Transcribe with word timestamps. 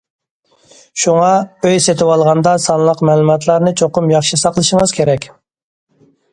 شۇڭا، 1.01 1.27
ئۆي 1.67 1.83
سېتىۋالغاندا 1.89 2.55
سانلىق 2.65 3.05
مەلۇماتلارنى 3.11 3.77
چوقۇم 3.85 4.11
ياخشى 4.17 4.43
ساقلىشىڭىز 4.47 4.99
كېرەك. 5.01 5.33